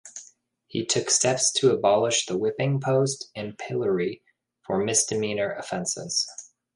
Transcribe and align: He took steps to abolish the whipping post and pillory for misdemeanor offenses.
He 0.65 0.83
took 0.83 1.11
steps 1.11 1.51
to 1.59 1.69
abolish 1.69 2.25
the 2.25 2.35
whipping 2.35 2.79
post 2.79 3.29
and 3.35 3.55
pillory 3.55 4.23
for 4.65 4.79
misdemeanor 4.79 5.53
offenses. 5.53 6.27